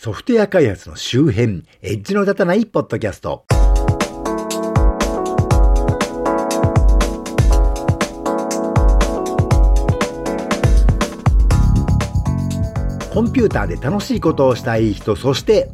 [0.00, 3.44] ソフトウェア開発の周辺、エッジの立たないポッドキャスト。
[13.12, 15.68] コンピューターで楽しいことをしたい人、そして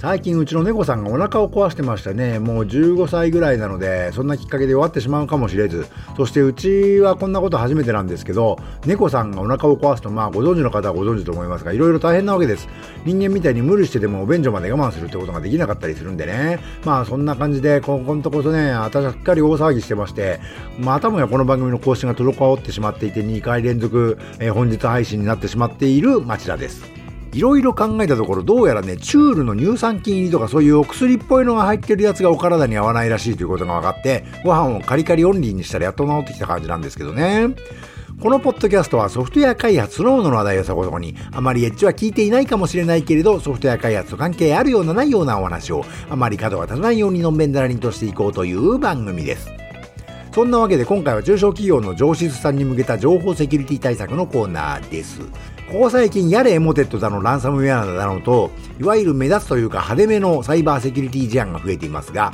[0.00, 2.38] 最近うちの猫さんがお腹を壊してましたね。
[2.38, 5.86] もう15歳ぐらいなので、そんなきっかけで弱ってしまうかもしれず。
[6.16, 12.66] そしてうちはこんなこと初めてなんですけど、猫さんがお腹を壊すと、まあご存知の方はご存知と思いますが、いろいろ大変なわけです。
[13.04, 16.60] 人間みたいに無理してでもお便所まで我慢するってことができなかったりするんでね。
[16.82, 20.40] まあそんな感じで、ここんとこそね、私はしっかり大騒ぎしてまして、
[20.78, 26.99] またもやこの番組の更新が滞ってしまっていて、2回連続、えー、本日配信になってしまっている町田です。
[27.32, 37.54] いろいろ考えたところ、どうやらね、チュールの乳酸菌入りとかそういうお薬っぽいのが入ってるやつがお体に合わないらしいということが分かって、ご飯をカリカリオンリーにしたらやっと治ってきた感じなんですけどね。
[38.20, 49.48] このポッドキャストはソフトウェア開発そのものの話題をそこそこに、あまりエッジは聞いていないかもしれないけれど、ソフトウェア開発と関係あるようなないようなお話を、あまり角が立たないようにのんべんだらりんとしていこうという番組です。
[50.34, 55.22] そんなわけで今回は中小企業の上司さんに向けた情報セキュリティ対策のコーナーです。
[55.70, 62.32] ここ最近やれエモテットだのランサムウェアだのと、いわゆる目立つというか派手めのサイバーセキュリティ事案が増えていますが、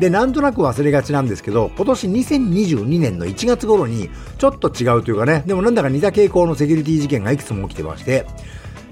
[0.00, 8.26] で、なんとなく忘れがちなんですけど、今年2022年の1月頃に、ちょっと違うというかね、でもなんだか似た傾向のセキュリティ事件がいくつも起きてまして、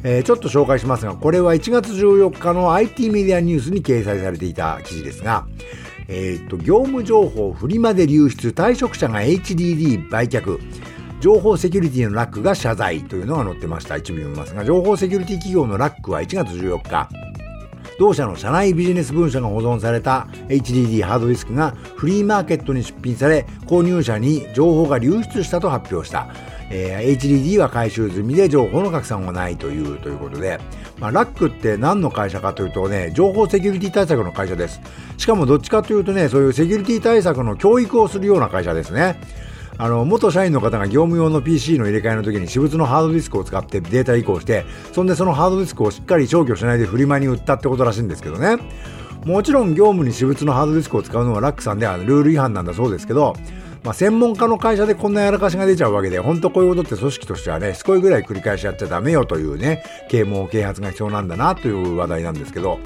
[0.05, 5.47] えー、ちょっと紹介しますが、これは1月14日の IT メディアニュースに掲載されていた記事ですが、
[6.09, 10.59] えっ、と、業務情報フリマで流出、退職者が HDD 売却、
[11.23, 13.97] 情報セキュリティのラックが謝罪というのが載ってました。
[13.97, 17.09] 一部読みますが、情報セキュリティ企業のラックは1月14日、
[17.97, 26.27] 同社の社内ビジネス文書が保存された HDD ハードディスクがフリーマーケットに出品され、購入者に情報が流出したと発表した。
[26.71, 30.59] えー、HDD は回収済みで情報の拡散はないというということで、
[30.99, 34.81] まあ、ラックって何の会社かというとね、情報セキュリティ対策の会社です。
[35.19, 39.21] しかもどっちかというとね、そういうセキュリティ対策の教育をするような会社ですね。
[39.79, 48.59] あの、元社員の方が業務用の PC の入れ替えの時に私物のハードディスクを使ってデータ移行して、そんでそのハードディスクをしっかり消去しないでフリマに売ったってことらしいんですけどね。
[49.25, 53.35] もちろん業務に私物のハードディスクを使うのはラックさんではルール違反なんだそうですけど、
[53.85, 62.79] まあ、専門家の会社でこんなやらかしが出ちゃうわけで、本当こういうことって組織としてはね、しつこいぐらい繰り返しやっちゃダメよというね、啓蒙、啓発が必要なんだなという話題なんですけど、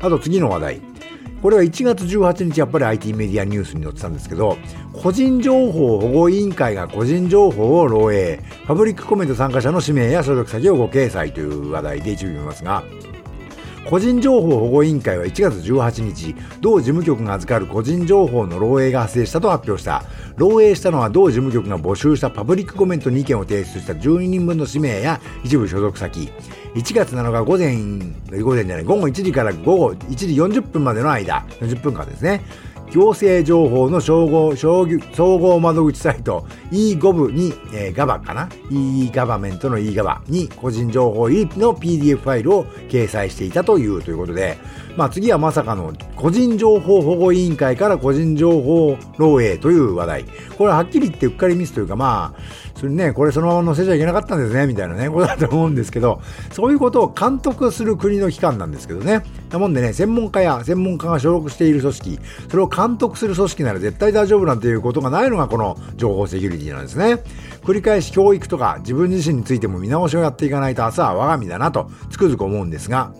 [0.00, 0.97] あと次の話題。
[1.42, 4.58] これは1月18日やっぱり IT メディアニュースに載ってたんですけど、
[4.92, 12.82] 個人情報保護委員会が個人情報を漏洩、パブリックコメント参加者の氏名や所属先をご掲載という話題で一部見ますが、
[13.88, 20.02] 個人情報保護委員会は1月18日、同事務局が預かる個人情報の漏洩が発生したと発表した。
[20.36, 26.30] 漏洩したのは同事務局が募集したパブリックコメント2件を提出した12人分の氏名や一部所属先。
[26.74, 32.42] 1月7日午前、午前じゃない、午後1時から午後1時40分までの間、40分間ですね。
[32.90, 34.86] 行政情報の総合、総
[35.38, 44.58] 合窓口サイト e-gov に、えー、ガバかな ?e ガバメントの e ガバに個人情報入りの PDF ファイルを掲載していたというということで、
[44.98, 50.24] まあ次はまさかの個人情報保護委員会から個人情報漏洩という話題。
[50.56, 52.40] これははっきり言ってうっかりミスというかまあ、
[52.74, 56.20] それね、これそのまま載せちゃいけなかったんですね、みたいなね、ことだと思うんですけど、
[56.50, 59.22] そういうことを監督する国の機関なんですけどね。
[59.52, 62.18] なもんでね、専門家や専門家が所属している組織、
[62.50, 67.22] それを監督する組織なら絶対大丈夫なんていうことがないのがこの情報セキュリティなんですね。
[67.62, 73.12] 繰り返し教育とか自分自身についても見直しをやっていかないと明日は我が身だなとつくづく思うんですが、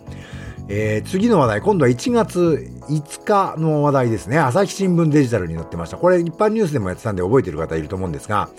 [0.71, 4.37] えー、次の話題、今度は1月5日の話題ですね。
[4.37, 5.97] 朝日新聞デジタルに載ってました。
[5.97, 8.49] これ一般ニュースでもやってたんで覚えてる方いると思うんですが、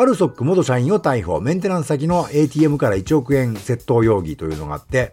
[0.00, 5.12] アルソック元社員を逮捕、メンテナンス先の ATM から1億円窃盗容疑というのがあって、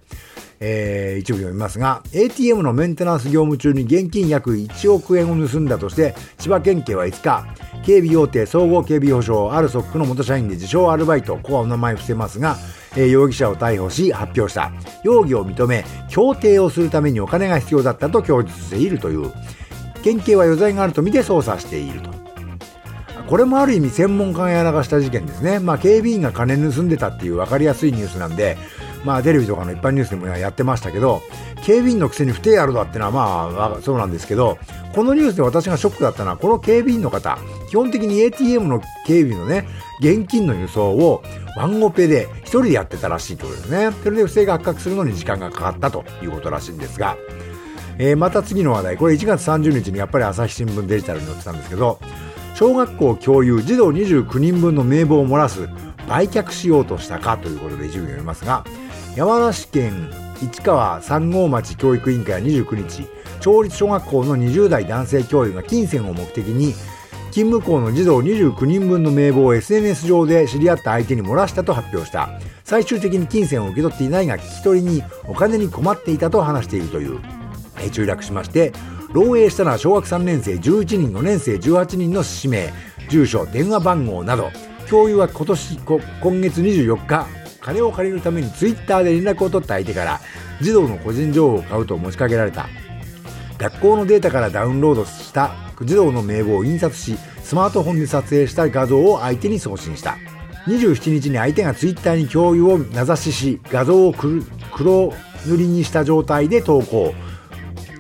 [0.59, 7.47] えー、一部読みますが、ATM のメンテナンス業務中に現金約1億円を盗んだとして、千葉県警は5日、
[7.84, 12.56] 警備大手総合警備保障アルソックの元社員で自称アルバイト、ここはお名前伏せますが、
[12.96, 14.72] えー、容疑者を逮捕し発表した。
[15.03, 19.34] 容疑を認め、協定をするためにお金が必要だったと供述しているという。
[20.03, 22.15] 県警は余罪があるとみて捜査していると。
[23.27, 25.59] これもある意味専門家がやらかした事件ですね。
[25.59, 28.57] まあ警備員が金盗んでたっていう分かりやすいニュースなんで、
[29.03, 31.22] まあテレビとかの一般ニュースでもやってましたけど、
[31.63, 34.59] 警備員のくせに不定あるだってのはまあそうなんですけど、
[34.93, 37.39] このニュースで私がショックだったのは、この警備員の方、
[37.69, 39.67] 基本的に ATM の警備のね、
[39.99, 41.23] 現金の輸送を
[41.57, 43.91] ワンオペで一人でやってたらしいということですね。
[44.03, 47.17] それで不正が発覚するのに時間がかかったということらしいんですが、
[47.97, 51.99] えー、また次の話題、これ1月30日にやっぱり朝日新聞デジタルに載ってたんですけど、
[52.55, 55.67] 小学校教諭児童29人分の名簿を漏らす
[56.07, 58.63] 売却しようとしたかということで一部読みますが
[59.16, 60.09] 山梨県
[60.41, 63.07] 市川三郷町教育委員会は29日
[63.41, 66.73] 町立小学校の20代男性教諭が金銭を目的に
[67.31, 72.29] 勤務校の児童29人分の名簿を SNS 上で知り合った相手に漏らしたと発表した。
[72.63, 77.19] 最終的に金銭を受け取っていないが聞き取りにお金に困っていたと話しているという。
[77.91, 78.73] 中略しまして
[79.16, 82.73] 漏洩したのは小学3年生11人4年生18人の氏名
[83.09, 84.52] 住所電話番号など。
[84.90, 87.26] 教諭は今年今月24日
[87.62, 90.20] 金を借りるためにツイッターで連絡を取った相手から
[90.62, 92.67] 児童の個人情報を買うと持ちかけられた。
[93.58, 100.18] 学校のデータからダウンロードした児童の名簿を印刷しスマートフォンで撮影した画像を相手に送信した。
[100.68, 105.14] 27日に相手がツイッターに共有を名指しし画像を黒
[105.47, 107.14] 塗りにした状態で投稿。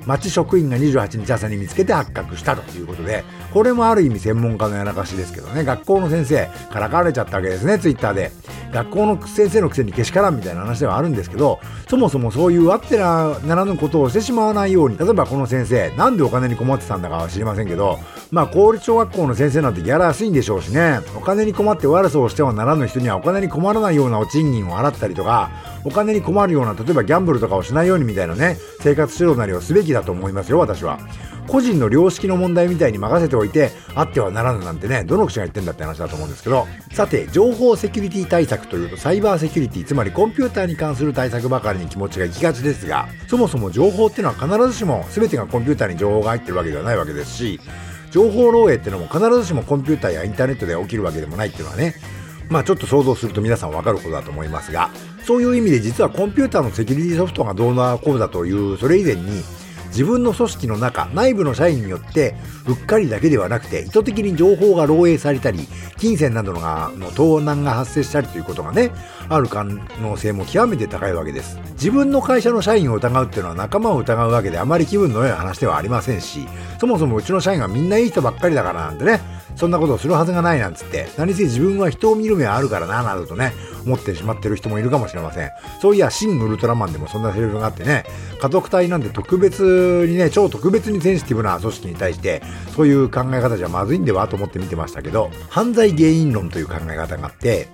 [0.05, 3.23] 町職員が28日朝に見つけて発覚したということで、
[3.53, 8.31] これもある意味専門家のやらかしですけどね、学校の先生からかわれちゃったわけですね、ツイッターで。
[8.75, 17.99] 学校の先生のくせにけしからんみたいな話ではあるんですけど、そもそもそういうあってなならぬことをしてしまわないように、例えばこの先生、なんでお金に困ってたんだかは知りませんけど、
[18.31, 25.51] まあ公立小学校の先生なんてギャラ安いんでしょうしね、お金に困って悪さをしてはならぬ人にはお金に困らないようなお賃金を払ったりとか、
[25.85, 30.99] お金に困るような、例えばギャンブルとかをしないようにみたいなね、生活指導なりをすべきだと思いますよ、私は。
[31.47, 47.59] 個人の良識の問題みたいに任せておいて、あってはならぬなんてね、どの口が言ってんだって話だと思うんですけど、さて、情報セキュリティ対策というと、サイバーセキュリティ、つまりコンピューターに関する対策ばかりに気持ちが行きがちですが、そもそも情報っていうのは必ずしも全てがコンピューターに情報が入ってるわけではないわけですし、
[48.11, 51.95] 情報漏洩っていうのも必ずしもコンピューターやインターネットで起きるわけでもないっていうのはね、
[52.49, 54.89] まあちょっと想像すると皆さんわかることだと思いますが、
[55.23, 59.43] そういう意味で実はコンピューターのセキュリティソフトがどうなこうだという、それ以前に、
[59.95, 62.35] 自分の組織の中、内部の社員によって、
[62.67, 68.91] うっかりだけではなくて、意図的に情報が漏洩されたり、金銭などのがの盗難が発生したりということがね、
[69.29, 71.57] ある可能性も極めて高いわけです。
[71.75, 76.45] 自分の会社の社員を疑うっていうのは仲間を疑うわけであまり気分の良い話ではありませんし、
[76.77, 79.21] そもそもうちの社員がみんないい人ばっかりだからなんてね、
[79.55, 83.53] そんなことをするはずがないなんつって、何せ自分は人を見る目はあるからな、などとね、
[83.85, 85.51] 思ってしまってる人もいるかもしれません。
[85.81, 88.05] そういや、シン・ウルトラマンでもそんなセリフがあってね、
[88.39, 92.41] 家族隊なんて特別にね、超特別にセンシティブな組織に対して、
[92.75, 97.69] そういう考え方じゃまずいんではと思って見てましたけど、犯罪原因論という考え方があって、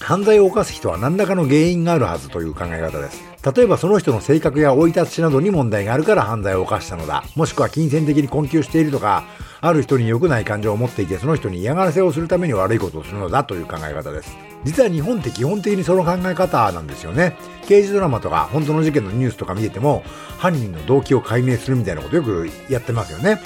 [0.00, 3.22] 犯罪を犯す人は何らかの原因があるはずという考え方です。
[3.54, 7.24] 例えばその人の性格や生い立ちなどに問題があるから犯罪を犯したのだ。
[7.36, 9.24] もしくは金銭的に困窮しているとか、
[9.60, 14.36] ある人に良くない感情を持っていてその人に嫌がらせをするために悪いことをするのだという考え方です。
[14.64, 17.36] 実は日本って基本的にその考え方なんですよね。
[17.66, 20.02] 刑事ドラマとか本当の事件のニュースとか見てても
[20.38, 23.40] 犯人の動機を解明するみたいなことよくやってますよね。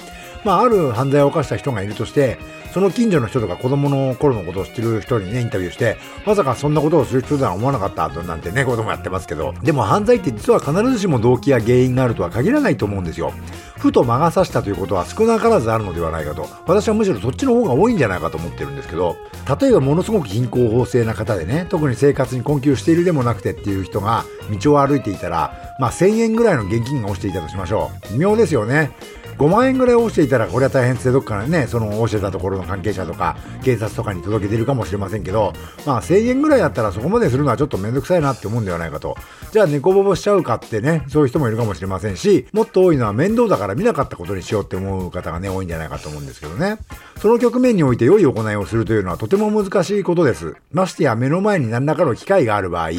[0.44, 2.38] まあ、ある犯罪を犯した人がいるとして、
[2.72, 13.32] その近所の人とか子供の頃のことを知ってる人にね、インタビューして、まさかそんなことをする人とは思わなかったなんてね、こともやってますけど、でも犯罪って実は必ずしも動機や原因があるとは限らないと思うんですよ。
[13.76, 16.48] ふと魔が差したということは少なからずあるのではないかと。
[16.66, 19.16] 私はむしろそっちの方が多いんじゃないかと思ってるんですけど、
[19.60, 24.24] 例えばものすごく貧困法制な方でね、特に生活に困窮しているでもなくてっていう人が
[24.62, 28.12] 道を歩いていたら、まあ1000円ぐらいの現金が落ちていたとしましょう。
[28.14, 28.92] 微妙ですよね。
[29.38, 35.52] 5万円ぐらい落ちていたら、これは大変ってどっかね、その落ちてたところの関係者とか、警察とかに届けてるかもしれませんけど、
[35.86, 39.16] まあ1000円ぐらいだったらそこまでするのはちょっとめんどくさいなって思うんではないかと。
[39.50, 46.78] じゃあ猫ぼぼしちゃうかってね、そういう人もいるかもしれませんし、もっと多いのは面倒だから見なかったことにしようって思う方がね、多いんじゃないかと思うんですけどね。
[47.20, 50.56] その局面において良い行いをするというのはとても難しいことです。
[50.72, 52.90] ましてや目の前に何らかの機会がある場合、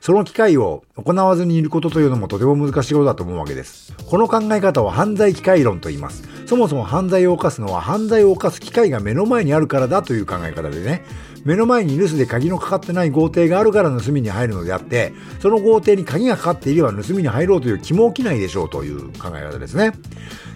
[0.00, 3.94] その機会を行わずにいることというのもとても難しいことだと思うわけです。
[4.06, 6.24] この考え方を犯罪機会論と言います。
[6.46, 11.04] そもそも犯罪を犯すのは犯罪を犯す機会が目の前にあるからだという考え方でね、
[11.44, 19.92] 目の前に留守で鍵のかかってない豪邸があるから盗みに入るのであって、その豪邸に鍵がかかっていれば盗みに入ろうという気も起きないでしょうという考え方ですね。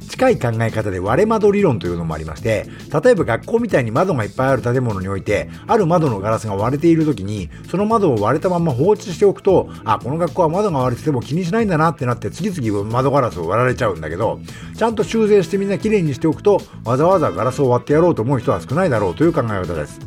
[0.05, 2.67] 近い考え方で割れ窓理論というのもありまして、
[3.03, 14.41] 例えば学校みたいに窓がいっぱいある建物において、ある窓のガラスが割れている時に、その窓を割れたまま放置しておくと、あ、この学校は窓が割れてても気にしないんだなってなって、次々窓ガラスを割られちゃうんだけど、
[14.77, 20.01] ちゃんと修正してみんな綺麗にしておくと、わざわざガラスを割ってやろうと思う人は少ないだろうという考え方です。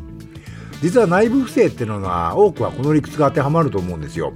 [0.82, 4.34] 実は内部不正っていうのは多くはこの理屈が当てはまると思うんですよ。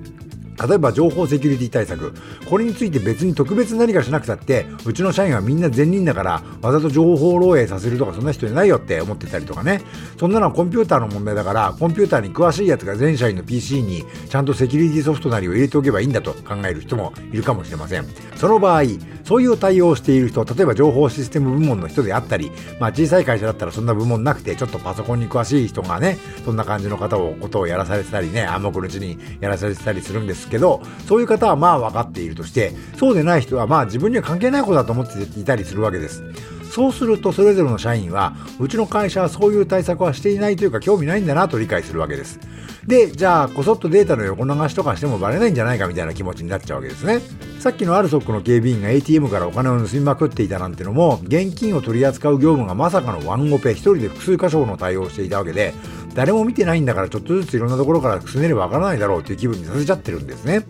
[0.68, 2.14] 例えば情報セキュリティ対策。
[2.50, 9.82] これについて別に特別何かしなくたって、うちの社員はみんな善人だから、わざと情報漏洩させるとかそんな人いないよって思ってたりとかね。
[10.20, 18.06] そんなのはコンピューターの問題だから、コンピューターに詳しいやつが全社員の PC にちゃんとセキュリティソフトなりを入れておけばいいんだと考える人もいるかもしれません。
[18.36, 18.84] その場合、
[19.24, 36.24] そういう対応をしている人、例えば情報システム部門の人であったり、まあ小さい会社だったらそんな部門なくて、ちょっとパソコンに詳しい人がね、そんな感じの方を、ことをやらされてたりね、暗黙のうちにやらされてたりするんですけど、そういう方はまあ分かっているとして、そうでない人はまあ自分には関係ないことだと思っていたりするわけです。
[36.72, 42.40] そうするとそれぞれの社員は、うちの会社はそういう対策はしていないというか興味ないんだなと理解するわけです。
[42.88, 47.20] で、じゃあ、こそっとデータの横流しとかしてもバレないんじゃないかみたいな気持ちになっちゃうわけですね。
[47.60, 55.74] さっきのアルソックの警備員が ATM からお金を盗みまくっていたなんてのも、現金を取り扱う業務がまさかのワンオペ、一人で複数箇所の対応していたわけで、
[56.14, 60.66] 誰も見てないんだからちょっとずついろんなところからくすねればわからないだろうっていう気分にさせちゃってるんですね。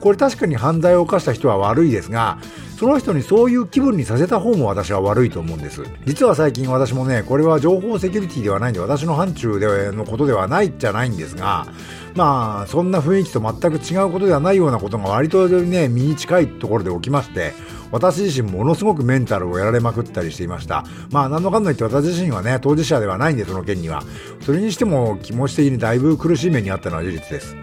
[0.00, 2.38] これ確かに犯罪を犯した人は悪いですが、
[2.78, 5.82] その人にそういう気分にさせた方も私は悪いと思うんです。
[6.06, 11.66] 実は最近私もね、これは情報セキュリティではないんで、私の範疇でのことではないじゃないんですが、
[12.14, 17.52] まあ、そんな雰囲気と全く違うことではないようなことが割とね、身に近いところで起きまして、
[17.92, 20.86] 私自身ものすごくメンタルをやられまくったりしていました。
[21.10, 24.02] まあ、何のかんの言って私自身はね、当事者ではないんで、その件には。
[24.40, 27.56] それにしても気持ち的にだいぶ苦しい目にあったのは事実です。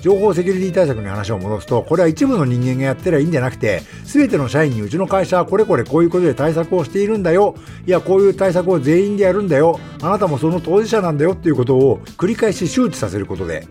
[0.00, 7.54] 情報セキュリティ対策に話を戻すと、これは一部の人間がやってりゃいいんじゃなくて、すべての社員にうちの会社はこれこれこういうことで対策をしているんだよ。
[7.86, 9.80] いや、こういう対策を全員でやるんだよ。
[10.00, 13.66] あなたもその当事者なんだよっていうことを繰り返し周知させることで、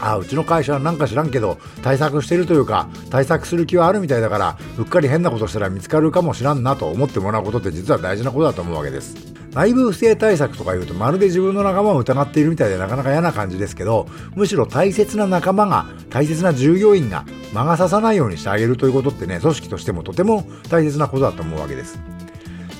[0.00, 9.14] あうちの会社はなんか知らんけど対策してるというか対策する気はあるみたいだからうっかり変なことしたら見つかるかもしらんなと思ってもらうことって実は大事なことだと思うわけです。
[9.52, 21.98] 内部不正対策とか言うとまるで自分の仲間を疑っているみたいでなかなか嫌な感じですけどむしろ大切な仲間が大切な従業員が魔が差さないようにしてあげるということってね組織としてもとても大切なことだと思うわけです。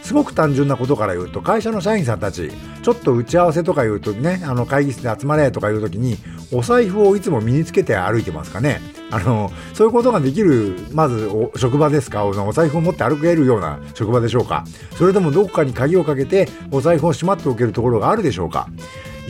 [0.02, 2.50] すごく単純なことから言うと会社の社員さんたち
[2.82, 6.16] ちょっと打ち合わせとか言うとねあの会議室で集まれとか言う時に
[6.52, 8.80] お財布をいつも身につけて歩いてますかね。
[9.12, 12.24] あのそういうことができるまず職場ですか？
[12.26, 14.64] お財布を持って歩けるような職場でしょうか？
[14.96, 18.68] それともどこかに鍵をかけてお財布をしまっておけるところがあるでしょうか？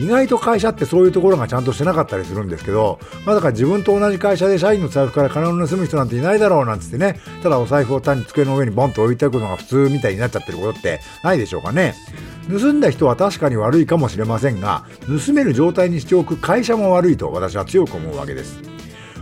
[0.01, 11.93] 意外と会社ってそういうところがちゃんとしてなかったりするんですけど、まさか自分と同じ会社で社員の財布から金を盗む人なんていないだろうなんつってね、ただお財布を単に机の上にボンと置いておくのが普通みたいになっちゃってることってないでしょうかね。
[12.49, 14.85] 盗んだ人は確かに悪いかもしれませんが、
[15.25, 18.59] 盗める状態にしておく会社も悪いと私は強く思うわけです。